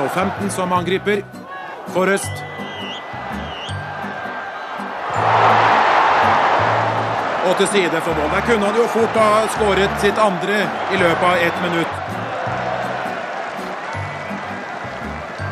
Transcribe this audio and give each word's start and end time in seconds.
og 0.00 0.08
15 0.10 0.50
som 0.50 0.72
angriper. 0.72 1.22
Forrest. 1.94 2.42
Og 7.44 7.56
til 7.60 7.68
side 7.68 8.00
for 8.00 8.16
mål. 8.16 8.30
Der 8.32 8.46
kunne 8.48 8.70
han 8.70 8.78
jo 8.80 8.86
fort 8.92 9.18
ha 9.20 9.44
skåret 9.52 10.00
sitt 10.02 10.18
andre 10.18 10.64
i 10.94 11.00
løpet 11.00 11.26
av 11.28 11.44
ett 11.48 11.60
minutt. 11.66 12.00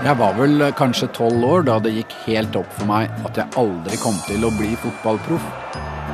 Jeg 0.02 0.18
var 0.18 0.32
vel 0.34 0.64
kanskje 0.74 1.06
tolv 1.14 1.44
år 1.46 1.68
da 1.68 1.76
det 1.78 1.92
gikk 1.94 2.14
helt 2.24 2.56
opp 2.58 2.72
for 2.74 2.88
meg 2.88 3.12
at 3.28 3.36
jeg 3.38 3.54
aldri 3.60 4.00
kom 4.02 4.16
til 4.26 4.48
å 4.48 4.50
bli 4.56 4.72
fotballproff. 4.82 5.44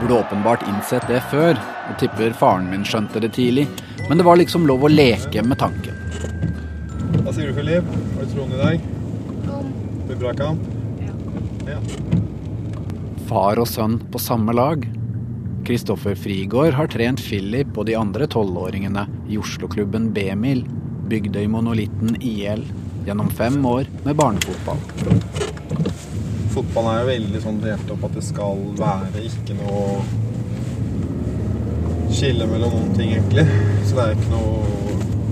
Burde 0.02 0.18
åpenbart 0.18 0.66
innsett 0.68 1.08
det 1.08 1.22
før, 1.30 1.56
og 1.88 1.96
tipper 2.02 2.36
faren 2.36 2.68
min 2.70 2.84
skjønte 2.86 3.22
det 3.24 3.32
tidlig. 3.38 3.64
Men 4.10 4.20
det 4.20 4.28
var 4.28 4.38
liksom 4.38 4.68
lov 4.68 4.84
å 4.84 4.92
leke 4.92 5.42
med 5.42 5.58
tanken. 5.62 5.96
Hva 7.24 7.32
sier 7.32 7.48
du, 7.48 7.56
Filip? 7.56 7.88
Troen 8.38 8.52
i 8.52 8.56
dag? 8.56 8.80
Det 9.42 10.06
blir 10.06 10.16
bra 10.16 10.32
kamp? 10.34 10.60
Ja. 11.66 11.78
Far 13.26 13.58
og 13.58 13.66
sønn 13.66 13.96
på 14.12 14.20
samme 14.22 14.54
lag. 14.54 14.84
Kristoffer 15.66 16.14
Frigård 16.14 16.76
har 16.78 16.86
trent 16.92 17.18
Philip 17.18 17.74
og 17.74 17.88
de 17.88 17.96
andre 17.98 18.28
tolvåringene 18.30 19.08
i 19.26 19.40
Oslo-klubben 19.42 20.12
B-mil, 20.14 20.62
Bygdøy 21.10 21.48
Monolitten 21.50 22.14
IL, 22.22 22.62
gjennom 23.08 23.26
fem 23.34 23.58
år 23.66 23.90
med 24.06 24.14
barnefotball. 24.22 24.86
Fotballen 26.54 26.92
er 26.92 27.02
jo 27.02 27.10
veldig 27.10 27.42
sånn 27.42 27.58
delt 27.64 27.90
opp 27.96 28.06
at 28.06 28.20
det 28.20 28.26
skal 28.28 28.62
være 28.78 29.24
ikke 29.32 29.58
noe 29.58 29.98
skille 32.14 32.46
mellom 32.54 32.70
noen 32.78 32.94
ting, 32.94 33.16
egentlig. 33.18 33.48
Så 33.82 33.98
det 33.98 34.06
er 34.06 34.14
ikke 34.14 34.36
noe 34.36 34.87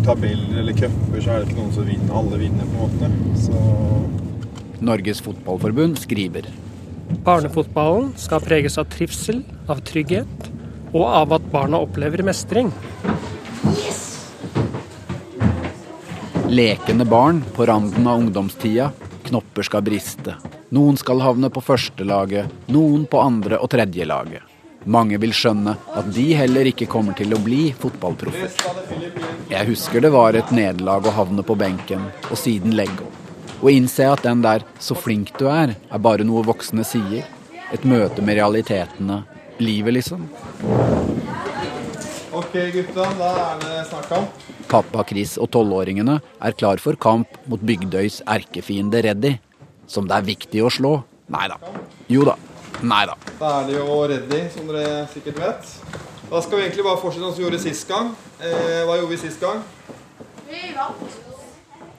tabeller 0.07 0.61
eller 0.63 0.77
cuper, 0.77 1.21
så 1.21 1.33
er 1.33 1.43
det 1.43 1.51
ikke 1.51 1.59
noen 1.61 1.75
som 1.75 1.89
vinner. 1.89 2.15
Alle 2.21 2.41
vinner, 2.41 2.71
på 2.73 2.87
en 2.87 2.95
måte. 2.95 3.11
Så 3.43 4.87
Norges 4.87 5.23
Fotballforbund 5.25 5.99
skriver 5.99 6.49
Barnefotballen 7.27 8.11
skal 8.19 8.43
preges 8.43 8.77
av 8.79 8.89
trivsel, 8.93 9.41
av 9.71 9.81
trygghet 9.87 10.51
og 10.93 11.05
av 11.07 11.37
at 11.37 11.47
barna 11.53 11.81
opplever 11.83 12.23
mestring. 12.27 12.73
Lekende 16.51 17.07
barn 17.09 17.43
på 17.55 17.67
randen 17.67 18.07
av 18.07 18.21
ungdomstida. 18.23 18.91
Knopper 19.27 19.67
skal 19.67 19.83
briste. 19.87 20.37
Noen 20.75 20.99
skal 20.99 21.23
havne 21.23 21.51
på 21.51 21.63
førstelaget, 21.63 22.53
noen 22.71 23.07
på 23.11 23.23
andre- 23.23 23.59
og 23.63 23.71
tredjelaget. 23.75 24.56
Mange 24.87 25.19
vil 25.19 25.33
skjønne 25.35 25.75
at 25.99 26.09
de 26.15 26.25
heller 26.39 26.69
ikke 26.71 26.87
kommer 26.87 27.17
til 27.19 27.35
å 27.35 27.41
bli 27.43 27.73
fotballproffer. 27.75 28.53
Jeg 29.51 29.67
husker 29.67 30.05
det 30.05 30.13
var 30.15 30.39
et 30.39 30.53
nederlag 30.55 31.07
å 31.07 31.15
havne 31.17 31.43
på 31.47 31.57
benken, 31.59 32.05
og 32.31 32.39
siden 32.39 32.77
legge 32.79 33.03
opp. 33.03 33.23
Og 33.65 33.71
innse 33.73 34.07
at 34.07 34.23
den 34.23 34.43
der 34.43 34.63
'så 34.79 34.95
flink 34.95 35.37
du 35.39 35.47
er', 35.49 35.75
er 35.91 35.99
bare 35.99 36.25
noe 36.25 36.45
voksne 36.45 36.85
sier. 36.85 37.25
Et 37.73 37.85
møte 37.85 38.23
med 38.23 38.37
realitetene. 38.37 39.25
Livet, 39.59 39.95
liksom. 39.95 40.29
OK, 42.33 42.53
gutta. 42.53 43.05
Da 43.19 43.31
er 43.55 43.59
det 43.61 43.87
snart 43.89 44.09
kamp. 44.09 44.29
Pappa 44.69 45.05
Chris 45.09 45.37
og 45.39 45.51
tolvåringene 45.51 46.21
er 46.43 46.53
klar 46.53 46.79
for 46.79 46.95
kamp 46.95 47.27
mot 47.47 47.61
Bygdøys 47.61 48.23
erkefiende 48.27 49.03
Reddy, 49.03 49.39
som 49.87 50.07
det 50.07 50.17
er 50.17 50.23
viktig 50.23 50.63
å 50.63 50.71
slå. 50.71 51.05
Nei 51.29 51.49
da. 51.49 51.57
Jo 52.09 52.25
da. 52.25 52.37
Nei 52.83 53.07
da. 53.07 53.15
Da 53.37 53.51
er 53.61 53.67
det 53.69 53.77
jo 53.77 53.97
ready, 54.09 54.39
som 54.55 54.69
dere 54.71 55.05
sikkert 55.13 55.39
vet. 55.43 55.73
Da 56.31 56.41
skal 56.43 56.57
vi 56.57 56.63
egentlig 56.65 56.85
bare 56.87 57.01
fortsette 57.03 57.29
som 57.29 57.37
vi 57.37 57.45
gjorde 57.45 57.61
sist 57.61 57.89
gang. 57.89 58.15
Eh, 58.41 58.83
hva 58.89 58.97
gjorde 58.97 59.13
vi 59.13 59.19
sist 59.21 59.43
gang? 59.45 59.61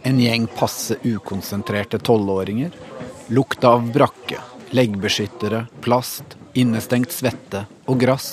En 0.08 0.22
gjeng 0.24 0.48
passe 0.58 0.98
ukonsentrerte 1.04 2.00
tolvåringer. 2.00 2.74
Lukta 3.28 3.76
av 3.76 3.86
brakke, 3.94 4.40
leggbeskyttere, 4.74 5.66
plast, 5.86 6.38
innestengt 6.58 7.14
svette 7.14 7.66
og 7.86 8.02
grass. 8.02 8.32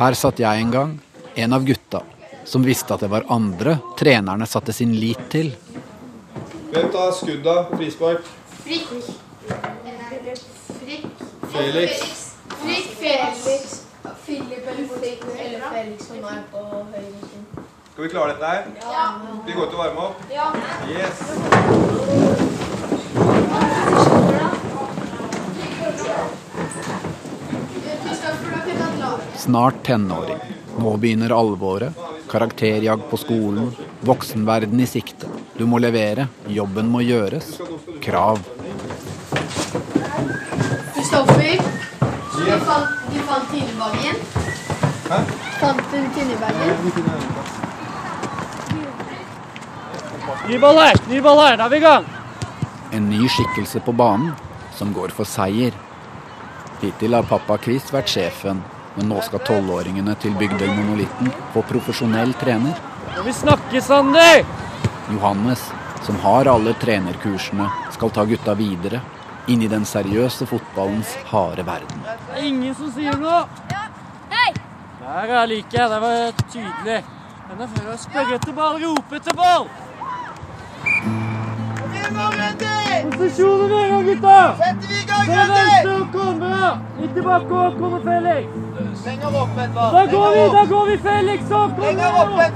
Her 0.00 0.18
satt 0.18 0.42
jeg 0.42 0.64
en 0.64 0.74
gang, 0.74 0.98
en 1.38 1.54
av 1.54 1.66
gutta, 1.68 2.02
som 2.48 2.66
visste 2.66 2.96
at 2.96 3.06
det 3.06 3.12
var 3.12 3.28
andre 3.30 3.78
trenerne 3.98 4.50
satte 4.50 4.74
sin 4.74 4.96
lit 4.98 5.30
til. 5.30 5.54
Hvem 6.72 6.90
tar 6.90 7.14
skudda? 7.14 7.56
Frispark? 7.76 8.26
Frikk. 8.66 8.92
Frikk. 10.82 11.27
Felix. 11.58 12.36
Frikk 12.48 12.86
Felix. 12.98 13.84
Philip 14.26 14.68
eller 14.68 14.88
Frikk 14.88 15.24
eller 15.38 15.60
Felix 15.72 16.04
som 16.06 16.16
er 16.30 16.42
på 16.52 16.60
høyre 16.92 17.22
sin. 17.22 17.46
Skal 17.92 18.04
vi 18.04 18.10
klare 18.12 18.34
dette 18.36 18.46
her? 18.46 18.62
Ja. 18.92 19.06
Vi 19.46 19.56
går 19.56 19.66
ut 19.66 19.72
og 19.74 19.80
varmer 19.82 20.02
opp? 20.04 20.16
Ja. 20.30 20.52
Yes. 20.86 21.16
Snart 29.36 29.82
tenåring. 29.86 30.38
Nå 30.78 30.96
begynner 30.96 31.34
alvoret. 31.34 31.98
Karakterjag 32.30 33.02
på 33.10 33.18
skolen. 33.18 33.72
Voksenverden 34.06 34.78
i 34.80 34.86
sikte. 34.86 35.26
Du 35.58 35.66
må 35.66 35.82
levere. 35.82 36.28
Jobben 36.46 36.86
må 36.94 37.02
gjøres. 37.02 37.56
Krav. 38.04 38.46
Kristoffer, 41.08 41.56
du 42.36 42.58
fant, 42.66 42.88
du 43.12 43.20
fant 43.24 43.44
Tinnebagen. 43.50 44.16
Hæ? 45.08 45.20
Fant 45.60 45.80
du 45.92 46.02
Tinnebagen? 46.14 46.74
Ny 50.48 50.58
ball 50.60 50.82
her! 50.82 51.00
Ny 51.08 51.22
ball 51.24 51.40
her! 51.40 51.56
Da 51.56 51.64
er 51.64 51.72
vi 51.72 51.80
i 51.80 51.86
gang! 51.86 52.04
En 52.92 53.08
ny 53.08 53.24
skikkelse 53.24 53.80
på 53.88 53.96
banen 53.96 54.34
som 54.76 54.92
går 54.92 55.16
for 55.16 55.24
seier. 55.24 55.72
Hittil 56.82 57.16
har 57.16 57.24
pappa 57.24 57.56
Chris 57.56 57.88
vært 57.88 58.12
sjefen, 58.12 58.60
men 58.98 59.08
nå 59.08 59.24
skal 59.24 59.46
tolvåringene 59.48 60.12
til 60.20 60.36
Bygdøy 60.36 60.68
Monolitten 60.68 61.32
få 61.54 61.64
profesjonell 61.72 62.36
trener. 62.36 62.76
Må 63.16 63.24
vi 63.24 63.32
snakke, 63.32 63.80
Sander! 63.80 64.44
Johannes, 65.08 65.70
som 66.04 66.20
har 66.20 66.52
alle 66.52 66.76
trenerkursene, 66.76 67.72
skal 67.96 68.12
ta 68.12 68.28
gutta 68.28 68.60
videre 68.60 69.00
inn 69.48 69.62
i 69.64 69.68
den 69.68 69.84
seriøse 69.88 70.46
fotballens 70.46 71.14
harde 71.30 71.64
verden. 71.66 72.04
Det 72.04 72.36
er 72.36 72.48
ingen 72.50 72.74
som 72.76 72.92
sier 72.92 73.16
noe. 73.20 73.44
Hei! 74.30 74.52
Der 75.00 75.34
er 75.40 75.46
like. 75.48 75.72
Det 75.72 76.00
var 76.04 76.32
tydelig. 76.52 77.02
Men 77.48 77.60
det 77.60 77.64
er 77.64 77.70
for 77.76 77.92
å 77.94 78.00
spørre 78.00 78.36
etter 78.36 78.56
ball, 78.56 78.80
rope 78.82 79.16
etter 79.16 79.36
ball. 79.36 79.68
Posisjoner 83.18 83.68
med 83.68 83.78
en 83.78 83.90
gang, 83.90 84.04
gutta! 84.06 84.36
Setter 84.58 84.88
vi 84.88 84.96
i 84.98 85.06
gang, 85.08 85.28
venstre 85.32 85.94
og 85.94 86.12
komme! 86.12 86.70
Litt 86.98 87.12
tilbake 87.16 87.60
og 87.62 87.78
komme 87.80 88.00
Felix. 88.04 88.56
Da 89.04 90.04
går 90.12 90.34
vi, 90.36 90.46
da 90.54 90.64
går 90.72 90.88
vi, 90.90 90.96
Felix! 91.04 91.52
Opp, 91.58 91.82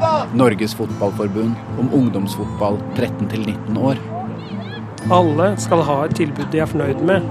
kom. 0.01 0.35
Norges 0.39 0.75
Fotballforbund 0.77 1.79
om 1.81 1.93
ungdomsfotball 2.01 2.81
13-19 2.97 3.81
år. 3.81 4.03
Alle 5.11 5.49
skal 5.59 5.83
ha 5.83 5.97
et 6.07 6.15
tilbud 6.17 6.47
de 6.53 6.61
er 6.63 6.69
fornøyd 6.71 7.01
med, 7.07 7.25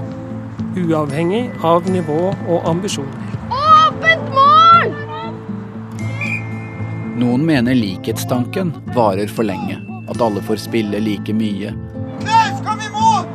uavhengig 0.76 1.46
av 1.64 1.86
nivå 1.90 2.32
og 2.32 2.68
ambisjoner. 2.68 3.38
Åpent 3.48 4.28
mål! 4.34 4.92
Noen 7.22 7.46
mener 7.48 7.76
likhetstanken 7.78 8.74
varer 8.96 9.30
for 9.30 9.48
lenge. 9.48 9.78
At 10.10 10.20
alle 10.20 10.42
får 10.44 10.58
spille 10.60 11.00
like 11.00 11.32
mye. 11.32 11.72
Klaus, 12.20 12.60
kom 12.66 12.82
imot! 12.84 13.30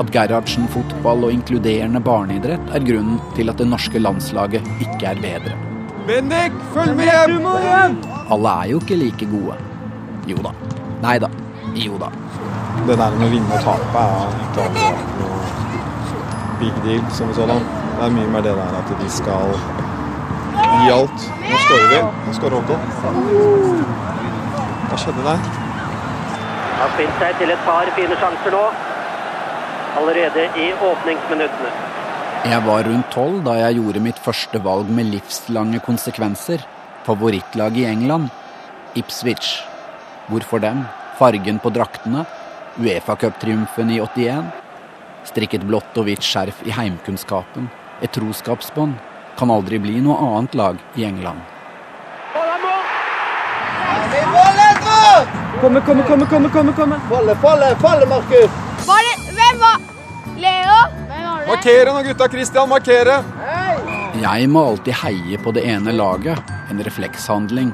At 0.00 0.12
Gerhardsen 0.14 0.68
fotball 0.72 1.26
og 1.26 1.34
inkluderende 1.34 2.00
barneidrett 2.00 2.72
er 2.72 2.86
grunnen 2.86 3.20
til 3.36 3.52
at 3.52 3.60
det 3.60 3.68
norske 3.68 4.00
landslaget 4.00 4.64
ikke 4.80 5.12
er 5.12 5.20
bedre. 5.20 5.58
Bendik, 6.08 6.56
følg 6.72 6.96
med 6.96 7.12
hjem! 7.12 8.00
Alle 8.32 8.56
er 8.62 8.72
jo 8.72 8.80
ikke 8.80 8.96
like 9.02 9.28
gode. 9.28 9.58
Jo 10.30 10.40
da. 10.46 10.54
Nei 11.04 11.18
da. 11.20 11.28
Jo 11.76 11.98
da. 12.00 12.08
Det 12.86 12.96
der 12.98 13.16
med 13.18 13.26
å 13.28 13.30
vinne 13.30 13.58
og 13.58 13.66
tape 13.66 14.02
er 14.02 14.38
ikke 14.46 14.66
alltid 14.66 15.12
noe 15.20 15.42
big 16.62 16.74
deal 16.86 17.04
som 17.16 17.30
sådan. 17.34 17.62
Det 17.96 18.06
er 18.06 18.14
mye 18.16 18.30
mer 18.34 18.44
det 18.46 18.54
der 18.58 18.76
at 18.78 18.90
de 19.00 19.08
skal 19.10 19.54
gi 20.82 20.90
alt. 20.94 21.28
Nå 21.42 21.60
skårer 21.64 21.88
vi. 21.92 22.00
Nå 22.26 22.34
skårer 22.38 22.56
Håkon. 22.58 22.82
Hva 24.88 24.98
skjedde 25.04 25.26
der? 25.26 25.46
Har 26.80 26.92
spilt 26.96 27.22
seg 27.22 27.40
til 27.40 27.54
et 27.54 27.64
par 27.68 27.90
fine 27.98 28.18
sjanser 28.20 28.56
nå. 28.56 28.62
Allerede 30.00 30.46
i 30.58 30.68
åpningsminuttene. 30.90 31.72
Jeg 32.42 32.66
var 32.66 32.86
rundt 32.88 33.10
tolv 33.14 33.42
da 33.46 33.58
jeg 33.60 33.78
gjorde 33.78 34.02
mitt 34.02 34.18
første 34.18 34.58
valg 34.64 34.88
med 34.90 35.12
livslange 35.12 35.82
konsekvenser. 35.84 36.64
Favorittlag 37.06 37.76
i 37.78 37.86
England. 37.90 38.30
Ipswich. 38.98 39.60
Hvorfor 40.30 40.62
dem? 40.62 40.86
Fargen 41.18 41.60
på 41.62 41.70
draktene? 41.74 42.24
Uefa-cuptriumfen 42.80 43.90
i 43.90 44.00
81? 44.00 44.44
Strikket 45.28 45.64
blått 45.68 45.96
og 46.00 46.08
hvitt 46.08 46.24
skjerf 46.24 46.62
i 46.66 46.72
heimkunnskapen. 46.74 47.68
Et 48.02 48.12
troskapsbånd. 48.12 48.96
Kan 49.38 49.52
aldri 49.52 49.78
bli 49.80 50.00
noe 50.04 50.16
annet 50.24 50.54
lag 50.58 50.80
i 50.96 51.04
England. 51.08 51.40
Komme, 55.62 55.80
komme, 55.86 56.02
komme, 56.02 56.26
komme, 56.26 56.48
komme, 56.50 56.72
komme. 56.72 57.00
Falle, 57.08 57.36
falle, 57.36 57.74
falle, 57.78 58.06
Markus! 58.10 58.50
Var 58.86 59.04
det 59.06 59.34
Hvem 59.36 59.60
var 59.62 59.76
Leo? 60.42 60.78
Hvem 61.06 61.22
var 61.28 61.38
det? 61.38 61.46
Markere 61.52 61.94
nå, 61.94 62.02
gutta. 62.08 62.28
Christian, 62.28 62.68
markere! 62.68 63.20
Jeg 64.22 64.48
må 64.50 64.64
alltid 64.72 64.98
heie 65.04 65.38
på 65.38 65.54
det 65.54 65.62
ene 65.70 65.94
laget, 65.94 66.50
en 66.70 66.82
reflekshandling. 66.82 67.70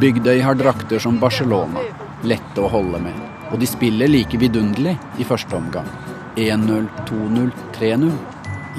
Bygdøy 0.00 0.40
har 0.46 0.56
drakter 0.58 1.02
som 1.02 1.18
Barcelona, 1.20 1.82
lette 2.22 2.62
å 2.62 2.70
holde 2.70 3.02
med. 3.02 3.33
Og 3.54 3.60
de 3.62 3.68
spiller 3.70 4.10
like 4.10 4.38
vidunderlig 4.40 4.96
i 5.22 5.24
første 5.28 5.54
omgang. 5.54 5.86
1-0, 6.34 6.88
2-0, 7.06 7.52
3-0. 7.76 8.10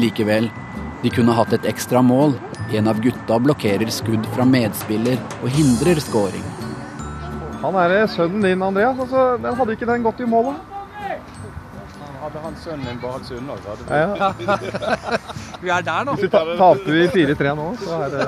Likevel, 0.03 0.49
de 1.01 1.11
kunne 1.15 1.31
hatt 1.37 1.53
et 1.55 1.67
ekstra 1.71 2.01
mål. 2.03 2.35
En 2.75 2.89
av 2.91 2.99
gutta 2.99 3.37
blokkerer 3.39 3.87
skudd 3.93 4.27
fra 4.35 4.43
medspiller 4.49 5.15
og 5.39 5.47
hindrer 5.55 6.01
scoring. 6.03 6.43
Han 7.61 7.77
er 7.79 7.95
sønnen 8.11 8.43
din, 8.43 8.61
Andreas. 8.65 8.99
Altså, 8.99 9.23
den 9.41 9.55
hadde 9.57 9.77
ikke 9.77 9.87
den 9.89 10.03
gått 10.03 10.19
i 10.19 10.27
mål, 10.29 10.51
da? 10.51 10.55
Hadde 12.25 12.41
han 12.41 12.55
sønnen 12.57 12.85
din 12.89 12.99
bare 12.99 13.19
hatt 13.19 13.27
sønnen 13.29 13.51
òg, 13.53 13.59
så 13.63 13.69
hadde 13.71 13.83
Ja. 14.01 14.29
Vi 15.63 15.69
er 15.71 15.81
der 15.87 16.03
nå. 16.09 16.15
Hvis 16.19 16.31
ta- 16.33 16.43
taper 16.59 16.91
vi 16.91 17.07
4-3 17.13 17.55
nå, 17.57 17.67
så 17.79 17.99
er 18.01 18.09
det 18.15 18.27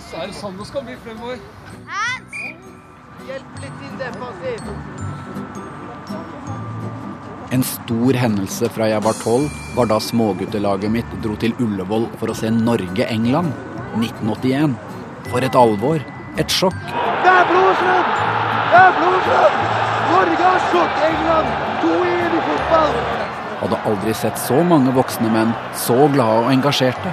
Så 0.00 0.16
er 0.22 0.26
det 0.26 0.36
sånn 0.40 0.56
det 0.58 0.66
skal 0.66 0.82
bli 0.88 0.96
fremover. 1.04 1.38
Hjelp 3.28 3.60
litt 3.62 3.84
inn 3.86 3.98
defensivt. 4.00 5.11
En 7.52 7.60
stor 7.68 8.16
hendelse 8.16 8.68
fra 8.72 8.86
jeg 8.88 9.04
var 9.04 9.16
tolv, 9.20 9.50
var 9.76 9.88
da 9.90 9.98
småguttelaget 10.00 10.88
mitt 10.94 11.10
dro 11.20 11.34
til 11.36 11.52
Ullevål 11.60 12.06
for 12.16 12.32
å 12.32 12.36
se 12.36 12.48
Norge-England 12.48 13.52
1981. 13.98 14.78
For 15.28 15.44
et 15.44 15.58
alvor. 15.60 16.00
Et 16.40 16.48
sjokk. 16.48 16.78
Det 16.86 17.28
er 17.28 17.44
blodslutt! 17.50 18.16
Det 18.72 18.80
er 18.80 18.96
blodslutt! 18.96 19.60
Norge 20.14 20.40
har 20.46 20.64
slått 20.70 21.04
England 21.10 21.52
2-1 21.84 22.38
i 22.40 22.42
fotball! 22.48 22.98
Hadde 23.60 23.84
aldri 23.92 24.16
sett 24.16 24.40
så 24.40 24.64
mange 24.72 24.96
voksne 24.96 25.28
menn 25.36 25.52
så 25.84 26.00
glade 26.16 26.46
og 26.46 26.50
engasjerte. 26.56 27.12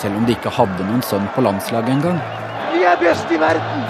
Selv 0.00 0.16
om 0.16 0.24
de 0.24 0.38
ikke 0.38 0.56
hadde 0.56 0.88
noen 0.88 1.04
sønn 1.04 1.28
på 1.36 1.44
landslaget 1.44 1.98
engang. 1.98 2.24
Vi 2.72 2.88
er 2.88 2.96
best 3.04 3.28
i 3.28 3.44
verden! 3.44 3.88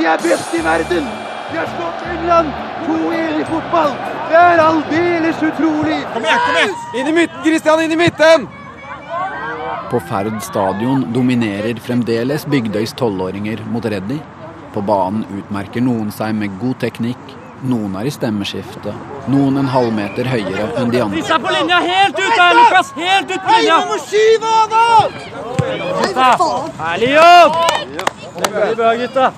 Vi 0.00 0.08
er 0.08 0.24
best 0.24 0.56
i 0.56 0.64
verden! 0.64 1.17
Vi 1.52 1.58
har 1.58 1.66
slått 1.66 2.18
England 2.18 2.48
2-1 2.86 3.40
i 3.40 3.44
fotball! 3.44 3.90
Det 4.28 4.36
er 4.36 4.58
aldeles 4.60 5.42
utrolig! 5.42 5.98
Kom 6.12 6.24
igjen, 6.26 6.38
kom 6.44 6.56
igjen! 6.60 6.74
Inn 7.00 7.06
i 7.08 7.12
midten, 7.16 7.42
Christian! 7.46 7.80
Inn 7.84 7.92
i 7.92 7.96
midten! 7.96 8.48
På 9.90 10.00
Ferd 10.10 10.42
stadion 10.44 11.06
dominerer 11.14 11.80
fremdeles 11.80 12.44
Bygdøys 12.52 12.92
tolvåringer 13.00 13.64
mot 13.72 13.84
Reddy. 13.84 14.18
På 14.74 14.84
banen 14.84 15.24
utmerker 15.38 15.80
noen 15.80 16.12
seg 16.12 16.36
med 16.36 16.60
god 16.60 16.76
teknikk. 16.84 17.24
Noen 17.64 17.96
er 17.98 18.06
i 18.06 18.12
stemmeskiftet, 18.12 18.94
Noen 19.32 19.56
en 19.58 19.72
halvmeter 19.72 20.28
høyere 20.30 20.68
enn 20.78 20.92
de 20.92 21.00
andre. 21.02 21.18
er 21.24 21.40
på 21.42 21.50
linja, 21.56 21.80
helt 21.88 22.20
ut 22.20 22.36
der, 22.36 22.54
Lukas! 22.60 22.92
Helt 23.00 23.32
ut 23.32 23.42
på 23.48 23.56
linja! 23.56 23.74
Hei, 23.74 23.88
nummer 23.88 24.00
syv, 24.04 24.40
Ada! 26.12 26.28
Herlig 26.84 27.10
jobb! 27.16 27.52
Veldig 28.38 28.76
bra, 28.76 28.94
gutta. 29.02 29.32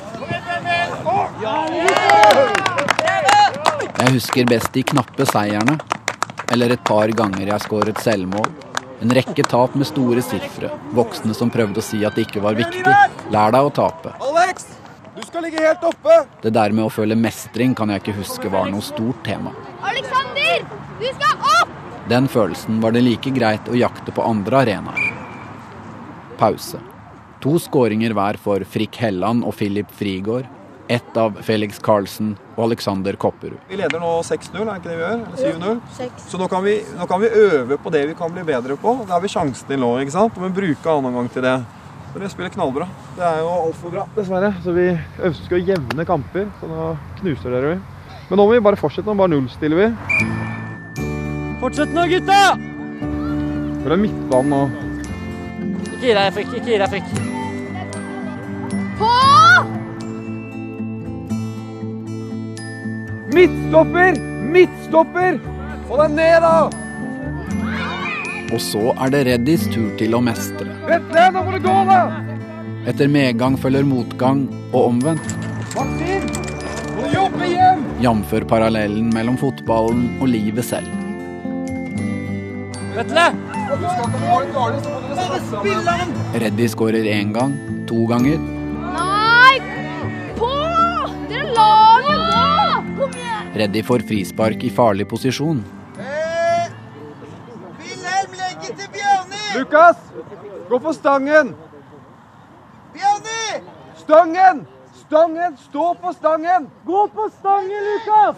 Jeg 4.01 4.17
husker 4.17 4.49
best 4.49 4.73
de 4.75 4.83
knappe 4.91 5.27
seierne. 5.29 5.77
Eller 6.51 6.75
et 6.75 6.83
par 6.85 7.11
ganger 7.15 7.47
jeg 7.53 7.63
skåret 7.63 8.01
selvmål. 8.03 8.49
En 9.01 9.13
rekke 9.17 9.45
tap 9.49 9.77
med 9.79 9.87
store 9.89 10.23
sifre. 10.25 10.69
Voksne 10.97 11.37
som 11.37 11.53
prøvde 11.53 11.81
å 11.81 11.85
si 11.85 12.03
at 12.05 12.17
det 12.19 12.27
ikke 12.27 12.43
var 12.45 12.59
viktig. 12.59 12.95
Lær 13.33 13.55
deg 13.55 13.69
å 13.69 13.73
tape. 13.77 14.13
Alex! 14.27 14.67
Du 15.15 15.23
skal 15.27 15.47
ligge 15.47 15.63
helt 15.63 15.83
oppe! 15.85 16.17
Det 16.43 16.53
der 16.55 16.75
med 16.77 16.87
å 16.87 16.93
føle 16.93 17.17
mestring 17.19 17.73
kan 17.77 17.93
jeg 17.93 18.03
ikke 18.03 18.17
huske 18.19 18.51
var 18.53 18.69
noe 18.73 18.85
stort 18.85 19.23
tema. 19.27 19.55
Alexander! 19.85 20.67
Du 21.01 21.09
skal 21.09 21.49
opp! 21.61 21.73
Den 22.11 22.29
følelsen 22.31 22.81
var 22.83 22.97
det 22.97 23.05
like 23.07 23.33
greit 23.37 23.69
å 23.71 23.79
jakte 23.79 24.13
på 24.17 24.25
andre 24.27 24.65
arenaer. 24.65 25.11
Pause. 26.41 26.81
To 27.45 27.57
skåringer 27.63 28.13
hver 28.17 28.41
for 28.41 28.65
Frikk 28.69 28.99
Helland 29.01 29.47
og 29.47 29.55
Filip 29.57 29.93
Frigård. 29.97 30.49
Ett 30.91 31.17
av 31.17 31.37
Felix 31.47 31.79
Carlsen 31.79 32.33
og 32.57 32.65
Alexander 32.65 33.15
Kopperud. 33.15 33.61
Vi 33.71 33.77
leder 33.79 34.01
nå 34.03 34.09
6-0, 34.27 34.57
er 34.59 34.67
det 34.67 34.73
ikke 34.81 34.89
det 34.89 34.97
vi 34.97 35.05
gjør? 35.05 35.21
Eller 35.23 35.61
7-0? 35.95 36.09
Så 36.33 36.41
nå 36.41 36.49
kan, 36.51 36.65
vi, 36.67 36.73
nå 36.99 37.07
kan 37.07 37.23
vi 37.23 37.31
øve 37.31 37.79
på 37.79 37.93
det 37.95 38.01
vi 38.09 38.17
kan 38.19 38.35
bli 38.35 38.43
bedre 38.49 38.75
på. 38.75 38.97
Da 39.05 39.15
har 39.15 39.23
vi 39.23 39.31
sjansen 39.31 39.71
til 39.71 39.79
nå, 39.79 39.93
ikke 40.03 40.17
sant? 40.17 40.35
Vi 40.35 40.51
bruker 40.57 40.97
annen 40.97 41.15
gang 41.15 41.31
til 41.31 41.47
det. 41.47 41.55
Men 42.11 42.27
det 42.27 42.33
spiller 42.35 42.51
knallbra. 42.57 42.91
Det 43.15 43.23
er 43.23 43.39
jo 43.39 43.55
altfor 43.69 43.95
bra, 43.95 44.09
dessverre. 44.19 44.51
Så 44.67 44.75
vi 44.75 44.89
ønsker 45.31 45.61
å 45.61 45.63
jevne 45.63 46.11
kamper, 46.11 46.51
så 46.59 46.75
nå 46.75 46.91
knuser 47.23 47.55
dere 47.55 47.77
vi. 47.77 47.81
Men 48.27 48.43
nå 48.43 48.51
må 48.51 48.57
vi 48.57 48.67
bare 48.67 48.83
fortsette. 48.83 49.07
Nå 49.07 49.15
bare 49.23 49.37
nullstiller 49.37 49.85
vi. 49.85 49.91
Fortsett 51.63 51.95
nå, 51.95 52.11
gutta! 52.11 52.43
Hvor 53.85 53.95
er 53.95 54.07
midtbanen 54.09 54.57
nå. 54.57 54.65
Ikke 55.85 56.03
gi 56.03 56.17
deg, 56.19 56.33
Frikk. 56.35 56.57
Ikke 56.59 56.75
gi 56.75 56.83
deg, 56.83 56.91
Frikk. 56.99 57.40
Midtstopper! 63.41 64.17
Midtstopper! 64.53 65.39
Få 65.89 65.97
deg 65.97 66.11
ned, 66.13 66.45
da! 66.45 66.57
Og 68.53 68.61
så 68.61 68.91
er 69.01 69.13
det 69.15 69.21
Reddys 69.31 69.65
tur 69.73 69.87
til 69.97 70.13
å 70.13 70.21
mestre. 70.21 70.67
Vetle, 70.85 71.23
nå 71.33 71.45
må 71.47 71.55
du 71.55 71.65
gå, 71.65 71.77
da! 71.89 72.03
Etter 72.91 73.09
medgang 73.09 73.57
følger 73.63 73.87
motgang, 73.89 74.43
og 74.75 74.91
omvendt. 74.91 75.33
Martin! 75.73 76.29
Må 76.99 77.07
du 77.07 77.15
jobbe 77.15 77.49
igjen! 77.49 77.81
Jf. 78.05 78.35
parallellen 78.51 79.09
mellom 79.17 79.41
fotballen 79.41 80.05
og 80.21 80.29
livet 80.35 80.69
selv. 80.69 80.93
Vetle! 82.99 83.31
Reddy 86.45 86.69
skårer 86.69 87.09
én 87.17 87.33
gang, 87.33 87.57
to 87.89 88.05
ganger. 88.11 88.37
Nei! 88.85 89.57
På! 90.37 90.53
Dere 91.31 91.55
lar 91.57 91.90
Reddy 93.55 93.83
får 93.83 93.99
frispark 94.09 94.65
i 94.65 94.71
farlig 94.71 95.09
posisjon. 95.09 95.65
Wilhelm, 97.81 98.37
legge 98.39 98.75
til 98.77 98.89
Bjørni! 98.95 99.43
Lukas, 99.59 99.97
gå 100.69 100.79
på 100.79 100.93
stangen! 100.95 101.55
Bjørni! 102.95 103.63
Stangen! 103.99 104.63
Stangen! 105.03 105.57
Stå 105.69 105.95
på 106.03 106.13
stangen! 106.13 106.71
Gå 106.87 107.09
på 107.15 107.29
stangen, 107.41 107.83
Lukas! 107.91 108.37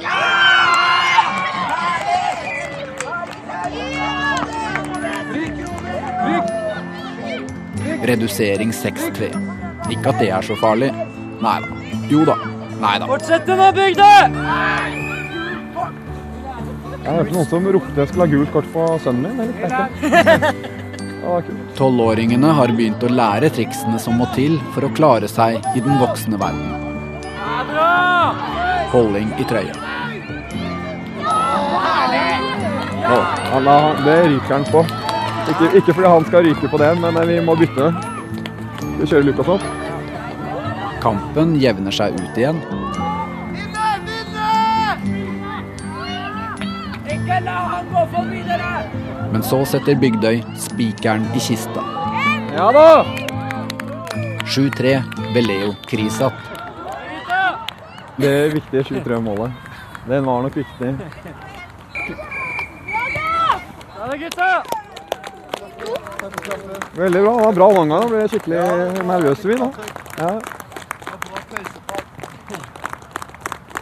Ja! 0.00 0.18
Redusering 8.02 8.70
6-3. 8.70 9.30
Ikke 9.90 10.08
at 10.08 10.18
det 10.18 10.30
er 10.30 10.42
så 10.46 10.56
farlig. 10.58 10.90
Nei 11.42 11.58
da. 11.62 11.68
Jo 12.10 12.24
da. 12.26 12.51
Nei 12.82 12.98
da. 12.98 13.06
Fortsett 13.06 13.46
nå, 13.46 13.66
Bygdø! 13.76 14.12
Jeg 17.02 17.14
hørte 17.16 17.34
noen 17.34 17.46
som 17.50 17.66
ropte 17.74 17.98
jeg 17.98 18.10
skulle 18.10 18.26
ha 18.26 18.30
gult 18.30 18.52
kort 18.54 18.68
på 18.74 18.86
sønnen 19.02 19.36
min. 19.38 19.52
Det. 19.58 19.82
Det. 20.02 20.52
Tolvåringene 21.78 22.50
har 22.58 22.72
begynt 22.74 23.02
å 23.06 23.10
lære 23.10 23.50
triksene 23.54 23.98
som 24.02 24.18
må 24.18 24.26
til 24.34 24.56
for 24.74 24.86
å 24.86 24.90
klare 24.96 25.30
seg 25.30 25.62
i 25.78 25.82
den 25.82 26.00
voksne 26.02 26.38
verden. 26.40 26.72
Det 27.70 27.78
er! 27.86 28.40
Holding 28.92 29.30
i 29.38 29.46
trøya. 29.46 29.76
Oh, 33.12 33.30
han 33.52 34.02
det 34.06 34.16
ryker 34.26 34.56
han 34.56 34.66
på. 34.72 34.82
Ikke, 35.52 35.70
ikke 35.78 35.94
fordi 35.94 36.10
han 36.10 36.26
skal 36.26 36.46
ryke 36.48 36.70
på 36.74 36.82
det, 36.82 36.90
men 37.02 37.22
vi 37.30 37.38
må 37.46 37.54
bytte. 37.58 37.92
Vi 38.98 39.06
kjører 39.06 39.30
Lukas 39.30 39.54
opp. 39.56 39.81
Kampen 41.02 41.56
jevner 41.58 41.90
seg 41.90 42.14
ut 42.14 42.36
igjen. 42.38 42.60
Vinne! 43.50 43.86
Vinne! 44.06 44.50
Ikke 47.10 47.40
la 47.42 47.56
han 47.72 47.90
gå 47.90 48.04
forbi 48.12 48.42
dere! 48.46 48.70
Men 49.32 49.42
så 49.42 49.58
setter 49.66 49.98
Bygdøy 49.98 50.38
spikeren 50.62 51.26
i 51.34 51.42
kista. 51.42 51.82
Ja 52.54 52.70
da! 52.76 52.86
7-3 54.46 55.02
ved 55.34 55.42
Leo 55.48 55.74
Krisat. 55.90 56.38
Det 58.22 58.54
viktige 58.54 58.82
23-målet. 58.82 59.50
Den 60.06 60.24
var 60.26 60.42
nok 60.46 60.56
viktig. 60.56 60.94
Ja 63.98 64.06
da, 64.06 64.16
gutta! 64.22 64.62
Veldig 66.94 67.20
bra. 67.22 67.36
Det 67.36 67.44
var 67.44 67.52
bra 67.52 67.66
omgang. 67.82 68.10
Ble 68.10 68.28
skikkelig 68.30 68.58
nervøse 69.02 69.48
vi 69.48 69.54
da. 69.58 69.68
Ja. 70.18 70.22
Ja, 70.22 70.28
ja, 70.28 71.62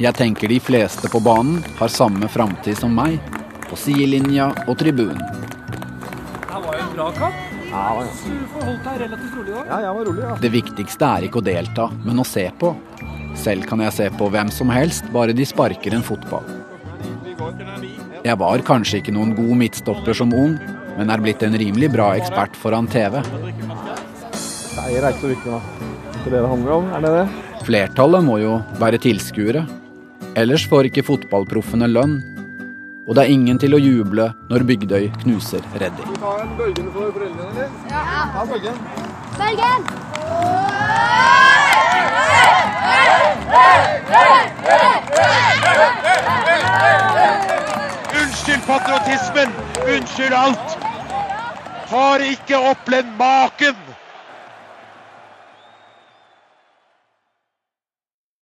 Jeg 0.00 0.16
tenker 0.16 0.48
de 0.48 0.56
fleste 0.60 1.08
på 1.12 1.20
banen 1.24 1.62
har 1.78 1.92
samme 1.92 2.28
framtid 2.28 2.76
som 2.76 2.92
meg. 2.96 3.18
På 3.70 3.76
sidelinja 3.78 4.50
og 4.66 4.78
tribunen. 4.80 5.20
Det 5.20 6.60
var 6.60 6.76
jo 6.76 6.82
en 6.82 6.94
bra 6.96 7.08
kamp. 7.16 7.46
Ja, 7.70 7.82
ja. 8.00 8.06
Du 8.10 8.46
forholdt 8.50 8.86
deg 8.88 8.96
relativt 9.04 9.36
rolig 9.38 9.52
da? 9.54 9.64
ja, 9.68 9.78
jeg 9.84 9.96
var 9.96 10.08
rolig, 10.08 10.22
ja. 10.24 10.36
Det 10.42 10.50
viktigste 10.56 11.10
er 11.10 11.26
ikke 11.28 11.38
å 11.38 11.44
delta, 11.46 11.86
men 12.02 12.18
å 12.18 12.26
se 12.26 12.48
på. 12.58 12.72
Selv 13.38 13.68
kan 13.70 13.84
jeg 13.84 13.94
se 13.94 14.08
på 14.18 14.28
hvem 14.34 14.50
som 14.52 14.72
helst, 14.74 15.06
bare 15.14 15.36
de 15.36 15.46
sparker 15.46 15.94
en 15.94 16.04
fotball. 16.04 16.48
Jeg 18.26 18.36
var 18.42 18.64
kanskje 18.66 19.00
ikke 19.00 19.14
noen 19.14 19.36
god 19.36 19.52
midtstopper 19.62 20.18
som 20.18 20.34
ung, 20.36 20.56
men 20.98 21.14
er 21.14 21.22
blitt 21.22 21.44
en 21.46 21.56
rimelig 21.62 21.92
bra 21.94 22.10
ekspert 22.18 22.58
foran 22.58 22.90
TV. 22.90 23.20
Seier 24.34 25.04
er 25.04 25.12
ikke 25.12 25.22
så 25.22 25.30
viktig, 25.36 25.54
da. 25.54 25.86
er 26.24 26.26
det 26.26 26.34
det 26.40 26.50
handler 26.56 26.76
om, 26.80 26.90
er 26.98 27.06
det 27.06 27.14
det? 27.20 27.49
Flertallet 27.66 28.24
må 28.24 28.38
jo 28.40 28.58
være 28.80 28.98
tilskuere. 29.02 29.66
Ellers 30.38 30.64
får 30.70 30.88
ikke 30.88 31.04
fotballproffene 31.06 31.88
lønn. 31.90 32.18
Og 33.08 33.16
det 33.16 33.24
er 33.24 33.32
ingen 33.34 33.58
til 33.58 33.74
å 33.74 33.80
juble 33.82 34.28
når 34.50 34.64
Bygdøy 34.68 35.08
knuser 35.24 35.64
Reddy. 35.82 36.04
Ta 36.22 36.34
en 36.44 36.52
bølgen 36.58 36.90
for 36.94 37.10
foreldrene, 37.16 37.50
eller? 37.50 37.68
Ja. 37.90 38.02
Ta 38.34 38.44
bølgen. 38.46 38.76
Bølgen! 39.40 39.88
Unnskyld 48.20 48.62
patriotismen! 48.68 49.56
Unnskyld 49.84 50.36
alt! 50.44 50.76
Har 51.90 52.22
ikke 52.22 52.60
opplevd 52.70 53.16
maken 53.18 53.74